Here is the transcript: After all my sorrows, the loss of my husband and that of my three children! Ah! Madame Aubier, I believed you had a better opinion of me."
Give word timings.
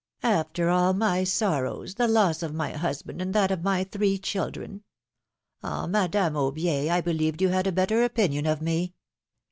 After 0.23 0.69
all 0.71 0.93
my 0.93 1.23
sorrows, 1.23 1.93
the 1.93 2.07
loss 2.07 2.41
of 2.41 2.55
my 2.55 2.71
husband 2.71 3.21
and 3.21 3.35
that 3.35 3.51
of 3.51 3.61
my 3.61 3.83
three 3.83 4.17
children! 4.17 4.81
Ah! 5.61 5.85
Madame 5.85 6.33
Aubier, 6.33 6.89
I 6.89 7.01
believed 7.01 7.39
you 7.39 7.49
had 7.49 7.67
a 7.67 7.71
better 7.71 8.03
opinion 8.03 8.47
of 8.47 8.63
me." 8.63 8.95